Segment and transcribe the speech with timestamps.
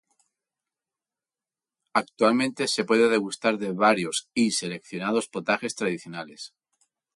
[1.93, 6.55] Actualmente se puede degustar de variados y seleccionados potajes tradicionales.